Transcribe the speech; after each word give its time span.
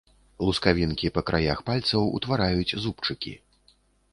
Лускавінкі 0.45 1.11
па 1.17 1.21
краях 1.27 1.61
пальцаў 1.67 2.09
утвараюць 2.17 2.75
зубчыкі. 2.87 3.37